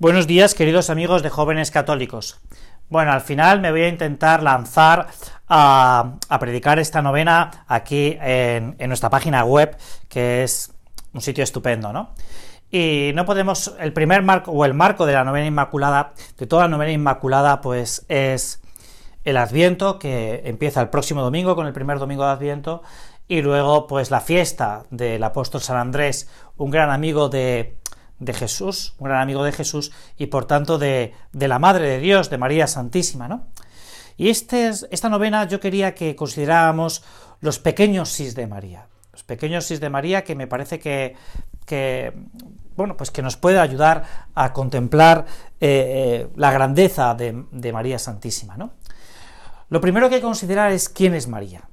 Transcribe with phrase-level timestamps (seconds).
[0.00, 2.40] Buenos días, queridos amigos de jóvenes católicos.
[2.88, 5.08] Bueno, al final me voy a intentar lanzar
[5.46, 9.76] a, predicar esta novena aquí en, nuestra página web,
[10.08, 10.72] que es
[11.12, 12.14] un sitio estupendo, ¿no?
[12.70, 16.62] Y no podemos, el primer marco, o el marco de la novena inmaculada, de toda
[16.62, 18.62] la novena inmaculada, pues es
[19.24, 22.82] el Adviento, que empieza el próximo domingo con el primer domingo de Adviento,
[23.28, 26.26] y luego pues la fiesta del apóstol San Andrés,
[26.56, 27.79] un gran amigo de,
[28.20, 31.98] de Jesús, un gran amigo de Jesús y por tanto de, de la Madre de
[31.98, 33.46] Dios, de María Santísima, ¿no?
[34.16, 37.02] Y este, esta novena yo quería que consideráramos
[37.40, 41.16] los pequeños sis de María, los pequeños sis de María que me parece que,
[41.64, 42.12] que
[42.76, 45.24] bueno, pues que nos puede ayudar a contemplar
[45.58, 48.72] eh, eh, la grandeza de, de, María Santísima, ¿no?
[49.70, 51.68] Lo primero que hay que considerar es quién es María.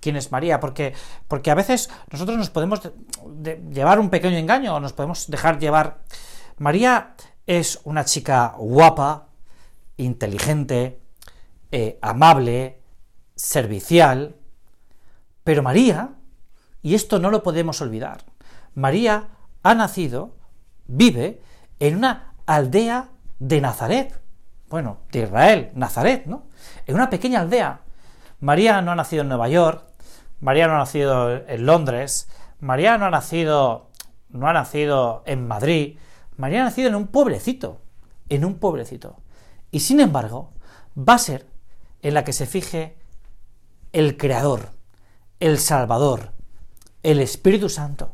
[0.00, 0.94] Quién es María, porque,
[1.28, 2.80] porque a veces nosotros nos podemos
[3.70, 6.02] llevar un pequeño engaño o nos podemos dejar llevar.
[6.58, 7.14] María
[7.46, 9.28] es una chica guapa,
[9.96, 11.00] inteligente,
[11.70, 12.80] eh, amable,
[13.34, 14.36] servicial,
[15.44, 16.10] pero María,
[16.82, 18.24] y esto no lo podemos olvidar,
[18.74, 19.28] María
[19.62, 20.36] ha nacido,
[20.86, 21.40] vive
[21.78, 24.20] en una aldea de Nazaret,
[24.68, 26.44] bueno, de Israel, Nazaret, ¿no?
[26.86, 27.80] En una pequeña aldea.
[28.38, 29.84] María no ha nacido en Nueva York,
[30.40, 32.28] María no ha nacido en Londres,
[32.60, 33.90] María no ha nacido,
[34.30, 35.98] no ha nacido en Madrid,
[36.36, 37.80] María ha nacido en un pueblecito,
[38.28, 39.16] en un pueblecito.
[39.70, 40.52] Y sin embargo,
[40.96, 41.46] va a ser
[42.02, 42.96] en la que se fije
[43.92, 44.70] el Creador,
[45.40, 46.32] el Salvador,
[47.02, 48.12] el Espíritu Santo.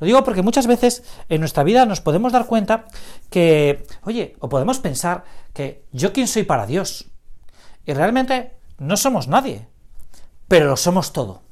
[0.00, 2.86] Lo digo porque muchas veces en nuestra vida nos podemos dar cuenta
[3.30, 7.10] que, oye, o podemos pensar que yo quién soy para Dios.
[7.84, 9.66] Y realmente no somos nadie
[10.48, 11.42] pero lo somos todo.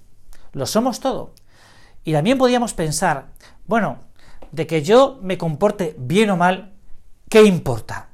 [0.52, 1.32] Lo somos todo.
[2.02, 3.26] Y también podíamos pensar,
[3.66, 3.98] bueno,
[4.52, 6.72] de que yo me comporte bien o mal,
[7.28, 8.08] ¿qué importa?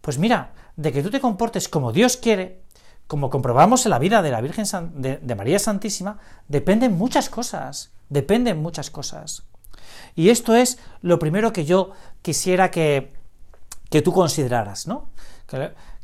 [0.00, 2.62] Pues mira, de que tú te comportes como Dios quiere,
[3.06, 8.60] como comprobamos en la vida de la Virgen de, María Santísima, dependen muchas cosas, dependen
[8.60, 9.44] muchas cosas.
[10.14, 13.12] Y esto es lo primero que yo quisiera que,
[13.90, 15.08] que tú consideraras, ¿no?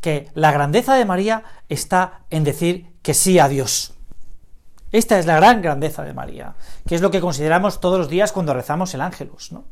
[0.01, 3.95] que la grandeza de María está en decir que sí a Dios.
[4.93, 6.55] Esta es la gran grandeza de María,
[6.87, 9.65] que es lo que consideramos todos los días cuando rezamos el ángelus, ¿no?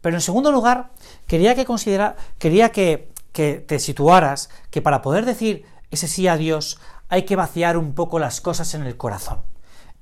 [0.00, 0.90] Pero en segundo lugar,
[1.26, 6.36] quería que considera, quería que, que te situaras que para poder decir ese sí a
[6.36, 6.78] Dios
[7.08, 9.42] hay que vaciar un poco las cosas en el corazón.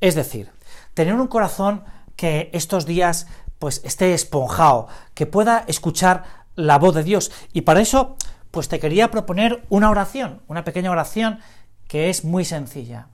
[0.01, 0.51] Es decir,
[0.95, 1.85] tener un corazón
[2.17, 3.27] que estos días
[3.59, 6.25] pues esté esponjado, que pueda escuchar
[6.57, 7.31] la voz de Dios.
[7.53, 8.17] Y para eso,
[8.51, 11.41] pues te quería proponer una oración, una pequeña oración
[11.89, 13.09] que es muy sencilla.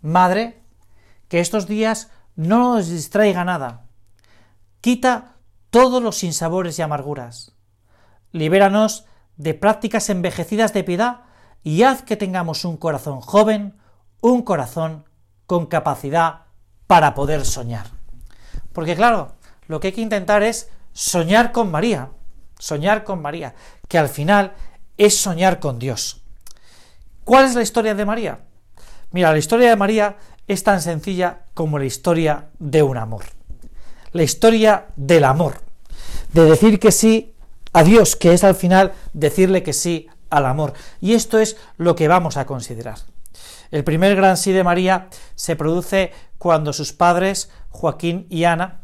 [0.00, 0.60] Madre,
[1.28, 3.86] que estos días no nos distraiga nada.
[4.80, 5.36] Quita
[5.70, 7.52] todos los sinsabores y amarguras.
[8.32, 9.04] Libéranos
[9.36, 11.22] de prácticas envejecidas de piedad
[11.62, 13.78] y haz que tengamos un corazón joven,
[14.20, 15.04] un corazón
[15.46, 16.42] con capacidad
[16.86, 17.86] para poder soñar.
[18.72, 19.32] Porque claro,
[19.66, 22.10] lo que hay que intentar es soñar con María,
[22.58, 23.54] soñar con María,
[23.88, 24.54] que al final
[24.96, 26.19] es soñar con Dios.
[27.30, 28.40] ¿Cuál es la historia de María?
[29.12, 30.16] Mira, la historia de María
[30.48, 33.22] es tan sencilla como la historia de un amor.
[34.10, 35.60] La historia del amor.
[36.32, 37.36] De decir que sí
[37.72, 40.72] a Dios, que es al final decirle que sí al amor.
[41.00, 42.98] Y esto es lo que vamos a considerar.
[43.70, 48.80] El primer gran sí de María se produce cuando sus padres, Joaquín y Ana,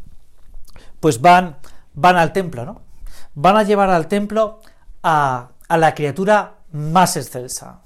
[1.00, 1.56] pues van,
[1.94, 2.82] van al templo, ¿no?
[3.34, 4.60] Van a llevar al templo
[5.02, 7.80] a, a la criatura más excelsa.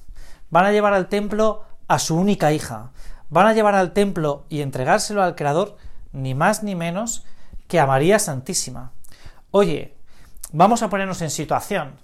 [0.50, 2.90] Van a llevar al templo a su única hija.
[3.28, 5.76] Van a llevar al templo y entregárselo al Creador
[6.12, 7.24] ni más ni menos
[7.68, 8.92] que a María Santísima.
[9.52, 9.96] Oye,
[10.52, 11.98] vamos a ponernos en situación.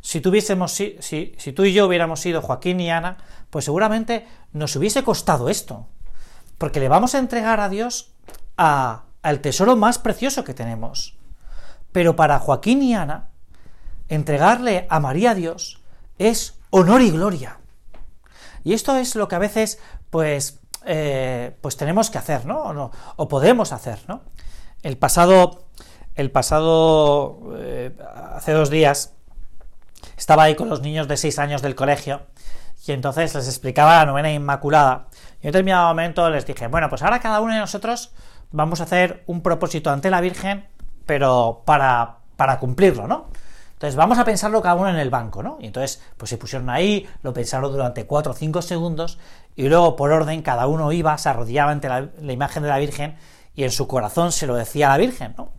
[0.00, 3.18] Si, tuviésemos, si, tú y yo hubiéramos sido Joaquín y Ana,
[3.50, 5.86] pues seguramente nos hubiese costado esto.
[6.58, 8.12] Porque le vamos a entregar a Dios
[8.56, 11.16] a, al tesoro más precioso que tenemos.
[11.92, 13.28] Pero para Joaquín y Ana,
[14.08, 15.80] entregarle a María a Dios
[16.18, 17.58] es honor y gloria.
[18.64, 19.78] Y esto es lo que a veces,
[20.10, 22.90] pues, eh, pues tenemos que hacer, ¿no?
[23.16, 24.22] O, podemos hacer, ¿no?
[24.82, 25.64] El pasado,
[26.14, 27.96] el pasado, eh,
[28.34, 29.14] hace dos días,
[30.16, 32.22] estaba ahí con los niños de seis años del colegio
[32.86, 35.06] y entonces les explicaba la novena inmaculada.
[35.40, 38.12] Y en determinado momento les dije, bueno, pues ahora cada uno de nosotros
[38.50, 40.66] vamos a hacer un propósito ante la Virgen,
[41.06, 43.28] pero para, para cumplirlo, ¿no?
[43.82, 45.58] Entonces vamos a pensarlo cada uno en el banco, ¿no?
[45.60, 49.18] Y entonces pues se pusieron ahí, lo pensaron durante 4 o 5 segundos
[49.56, 53.16] y luego por orden cada uno iba, se arrodillaba ante la, imagen de la Virgen
[53.56, 55.50] y en su corazón se lo decía a la Virgen, ¿no?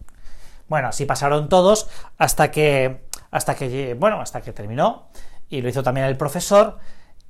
[0.69, 5.09] Bueno, así pasaron todos hasta que, hasta que, bueno, hasta que terminó
[5.49, 6.77] y lo hizo también el profesor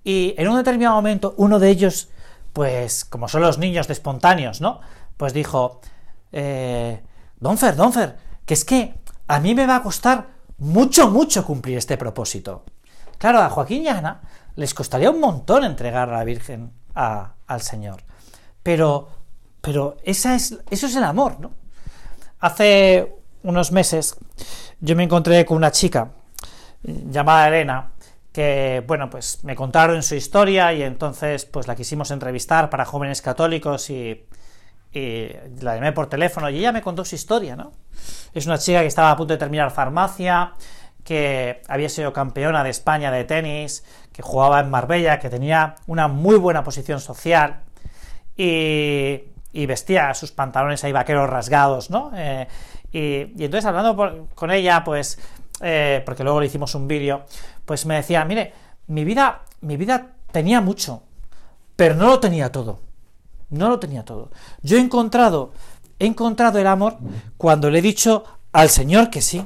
[0.04, 2.10] y en un determinado momento uno de ellos,
[2.54, 4.80] pues como son los niños de espontáneos, ¿no?
[5.18, 5.82] Pues dijo,
[6.32, 7.02] eh,
[7.40, 8.94] Donfer, Donfer, que es que
[9.26, 10.33] a mí me va a costar
[10.64, 12.64] mucho, mucho cumplir este propósito.
[13.18, 14.22] Claro, a Joaquín y Ana
[14.56, 18.04] les costaría un montón entregar a la Virgen al Señor.
[18.62, 19.10] Pero,
[19.62, 21.52] pero esa es, eso es el amor, ¿no?
[22.40, 24.16] Hace unos meses
[24.80, 26.12] yo me encontré con una chica
[26.84, 27.92] llamada Elena
[28.32, 33.22] que, bueno, pues me contaron su historia y entonces pues la quisimos entrevistar para jóvenes
[33.22, 34.26] católicos y,
[34.94, 35.30] y
[35.62, 37.72] la llamé por teléfono y ella me contó su historia, ¿no?
[38.34, 40.54] Es una chica que estaba a punto de terminar farmacia,
[41.04, 46.08] que había sido campeona de España de tenis, que jugaba en Marbella, que tenía una
[46.08, 47.62] muy buena posición social
[48.38, 49.24] y,
[49.66, 52.12] vestía sus pantalones ahí vaqueros rasgados, ¿no?
[52.16, 52.48] Eh,
[52.92, 55.20] y, entonces hablando con ella, pues,
[55.62, 57.26] eh, porque luego le hicimos un vídeo,
[57.66, 58.54] pues me decía, mire,
[58.88, 61.04] mi vida, mi vida tenía mucho,
[61.76, 62.93] pero no lo tenía todo
[63.54, 64.32] no lo tenía todo.
[64.62, 65.54] Yo he encontrado,
[66.00, 66.98] he encontrado el amor
[67.38, 69.46] cuando le he dicho al Señor que sí.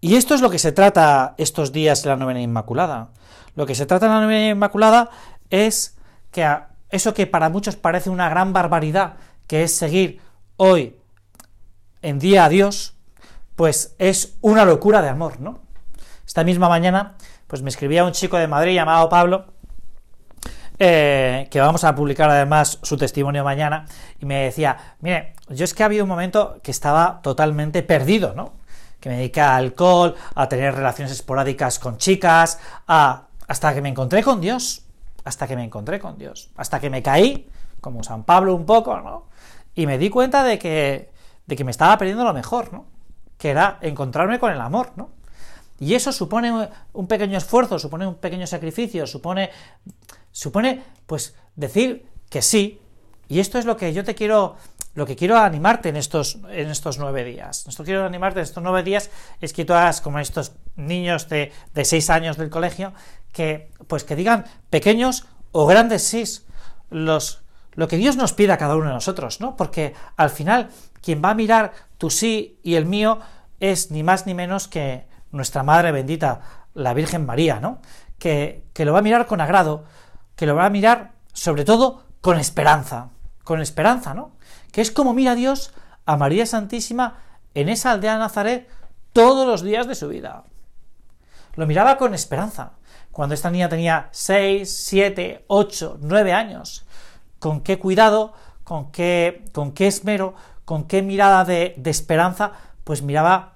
[0.00, 3.10] Y esto es lo que se trata estos días en la novena Inmaculada.
[3.56, 5.10] Lo que se trata en la novena Inmaculada
[5.50, 5.96] es
[6.30, 6.46] que
[6.90, 9.14] eso que para muchos parece una gran barbaridad,
[9.46, 10.20] que es seguir
[10.56, 10.96] hoy
[12.02, 12.94] en día a Dios,
[13.56, 15.60] pues es una locura de amor, ¿no?
[16.26, 17.14] Esta misma mañana,
[17.46, 19.53] pues me escribía un chico de Madrid llamado Pablo,
[20.78, 23.86] eh, que vamos a publicar además su testimonio mañana,
[24.20, 28.34] y me decía, mire, yo es que ha habido un momento que estaba totalmente perdido,
[28.34, 28.52] ¿no?
[29.00, 33.28] Que me dediqué al alcohol, a tener relaciones esporádicas con chicas, a...
[33.46, 34.82] hasta que me encontré con Dios,
[35.24, 37.48] hasta que me encontré con Dios, hasta que me caí,
[37.80, 39.26] como San Pablo un poco, ¿no?
[39.74, 41.10] Y me di cuenta de que,
[41.46, 42.86] de que me estaba perdiendo lo mejor, ¿no?
[43.38, 45.10] Que era encontrarme con el amor, ¿no?
[45.80, 49.50] Y eso supone un pequeño esfuerzo, supone un pequeño sacrificio, supone
[50.34, 52.80] supone, pues, decir que sí,
[53.28, 54.56] y esto es lo que yo te quiero,
[54.94, 57.66] lo que quiero animarte en estos, en estos nueve días.
[57.68, 59.10] Esto quiero animarte en estos nueve días
[59.40, 62.92] es que tú hagas como estos niños de, de seis años del colegio,
[63.32, 66.24] que, pues, que digan pequeños o grandes sí,
[66.90, 67.44] los,
[67.74, 69.56] lo que Dios nos pide a cada uno de nosotros, ¿no?
[69.56, 70.70] Porque al final,
[71.00, 73.20] quien va a mirar tu sí y el mío
[73.60, 76.40] es ni más ni menos que nuestra Madre bendita,
[76.74, 77.80] la Virgen María, ¿no?
[78.18, 79.84] Que, que lo va a mirar con agrado,
[80.36, 83.10] que lo va a mirar sobre todo con esperanza,
[83.42, 84.32] con esperanza, ¿no?
[84.72, 85.72] Que es como mira Dios
[86.06, 87.18] a María Santísima
[87.54, 88.68] en esa aldea de Nazaret
[89.12, 90.44] todos los días de su vida.
[91.54, 92.72] Lo miraba con esperanza.
[93.12, 96.84] Cuando esta niña tenía 6, 7, 8, 9 años,
[97.38, 98.32] con qué cuidado,
[98.64, 100.34] con qué, con qué esmero,
[100.64, 102.52] con qué mirada de, de esperanza,
[102.82, 103.52] pues miraba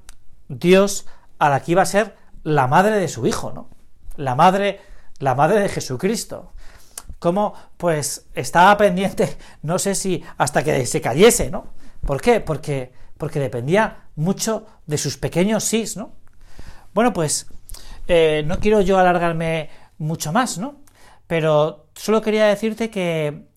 [0.49, 1.07] Dios
[1.39, 3.69] a la que iba a ser la madre de su hijo, ¿no?
[4.17, 4.81] La madre,
[5.19, 6.53] la madre de Jesucristo
[7.19, 11.67] cómo pues estaba pendiente, no sé si hasta que se cayese, ¿no?
[12.07, 12.41] ¿Por qué?
[12.41, 16.13] Porque, porque dependía mucho de sus pequeños sís, ¿no?
[16.95, 17.47] Bueno, pues
[18.07, 20.77] eh, no quiero yo alargarme mucho más, ¿no?
[21.27, 23.49] Pero solo quería decirte que,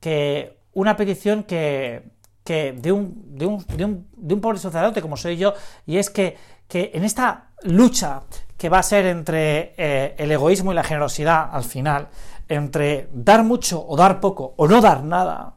[0.00, 2.10] que una petición que,
[2.44, 5.54] que de, un, de, un, de, un, de un pobre sacerdote como soy yo,
[5.86, 6.36] y es que,
[6.72, 8.22] que en esta lucha
[8.56, 12.08] que va a ser entre eh, el egoísmo y la generosidad al final,
[12.48, 15.56] entre dar mucho o dar poco o no dar nada,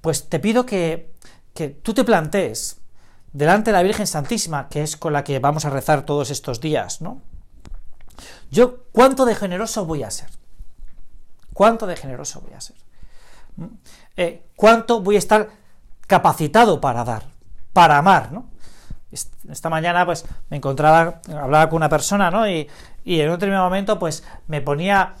[0.00, 1.12] pues te pido que,
[1.52, 2.80] que tú te plantees
[3.34, 6.58] delante de la Virgen Santísima, que es con la que vamos a rezar todos estos
[6.58, 7.20] días, ¿no?
[8.50, 10.30] Yo, ¿cuánto de generoso voy a ser?
[11.52, 12.76] ¿Cuánto de generoso voy a ser?
[13.56, 13.66] ¿Mm?
[14.16, 15.50] Eh, ¿Cuánto voy a estar
[16.06, 17.26] capacitado para dar,
[17.74, 18.48] para amar, ¿no?
[19.12, 22.48] Esta mañana, pues, me encontraba, hablaba con una persona, ¿no?
[22.48, 22.68] Y,
[23.04, 25.14] y en un determinado momento, pues, me ponía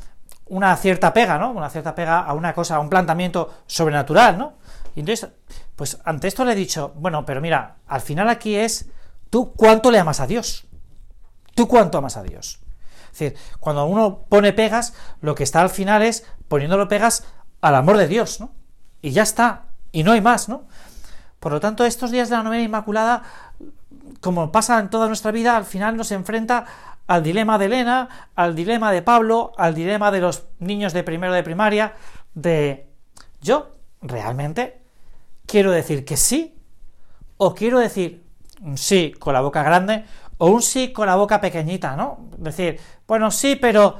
[0.46, 1.50] una cierta pega, ¿no?
[1.52, 4.54] Una cierta pega a una cosa, a un planteamiento sobrenatural, ¿no?
[4.94, 5.30] Y entonces,
[5.76, 8.90] pues ante esto le he dicho, bueno, pero mira, al final aquí es
[9.30, 10.66] tú cuánto le amas a Dios.
[11.54, 12.60] Tú cuánto amas a Dios.
[13.12, 17.24] Es decir, cuando uno pone pegas, lo que está al final es poniéndolo pegas
[17.60, 18.52] al amor de Dios, ¿no?
[19.02, 20.64] Y ya está, y no hay más, ¿no?
[21.38, 23.22] Por lo tanto, estos días de la novena Inmaculada,
[24.20, 26.66] como pasa en toda nuestra vida, al final nos enfrenta
[27.06, 31.32] al dilema de Elena, al dilema de Pablo, al dilema de los niños de primero
[31.32, 31.94] de primaria,
[32.34, 32.86] de
[33.40, 34.80] yo realmente
[35.46, 36.56] quiero decir que sí,
[37.36, 38.24] o quiero decir
[38.60, 40.04] un sí con la boca grande,
[40.38, 42.28] o un sí con la boca pequeñita, ¿no?
[42.38, 42.78] Decir,
[43.08, 43.98] bueno, sí, pero,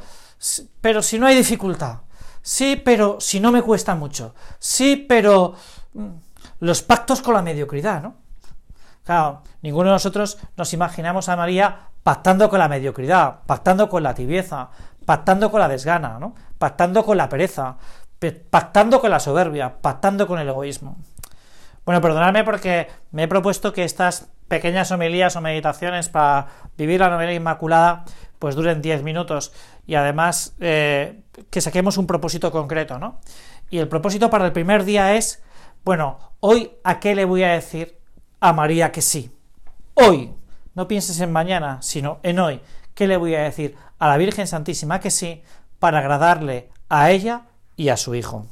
[0.80, 1.98] pero si no hay dificultad,
[2.42, 5.54] sí, pero si no me cuesta mucho, sí, pero
[5.94, 6.08] mm,
[6.60, 8.14] los pactos con la mediocridad, ¿no?
[9.10, 14.14] Claro, ninguno de nosotros nos imaginamos a María pactando con la mediocridad, pactando con la
[14.14, 14.70] tibieza,
[15.04, 16.36] pactando con la desgana, ¿no?
[16.58, 17.76] pactando con la pereza,
[18.50, 20.96] pactando con la soberbia, pactando con el egoísmo.
[21.84, 26.46] Bueno, perdonadme porque me he propuesto que estas pequeñas homilías o meditaciones para
[26.78, 28.04] vivir la novela Inmaculada
[28.38, 29.52] pues duren 10 minutos
[29.88, 33.18] y además eh, que saquemos un propósito concreto, ¿no?
[33.70, 35.42] Y el propósito para el primer día es,
[35.84, 37.99] bueno, hoy a qué le voy a decir
[38.40, 39.30] a María que sí.
[39.94, 40.32] Hoy,
[40.74, 42.60] no pienses en mañana, sino en hoy.
[42.94, 45.42] ¿Qué le voy a decir a la Virgen Santísima que sí
[45.78, 47.42] para agradarle a ella
[47.76, 48.46] y a su Hijo?